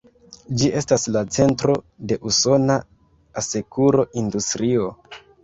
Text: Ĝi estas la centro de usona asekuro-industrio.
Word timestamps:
Ĝi 0.61 0.69
estas 0.77 1.03
la 1.15 1.21
centro 1.35 1.75
de 2.13 2.17
usona 2.31 2.79
asekuro-industrio. 3.43 4.91